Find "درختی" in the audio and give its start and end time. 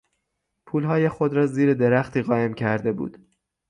1.73-2.21